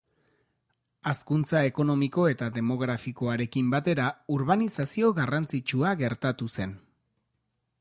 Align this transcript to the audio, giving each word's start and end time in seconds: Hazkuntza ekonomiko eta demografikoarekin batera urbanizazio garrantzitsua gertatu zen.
Hazkuntza 1.09 1.59
ekonomiko 1.71 2.23
eta 2.29 2.47
demografikoarekin 2.55 3.69
batera 3.75 4.07
urbanizazio 4.37 5.13
garrantzitsua 5.21 5.93
gertatu 6.01 6.49
zen. 6.57 6.75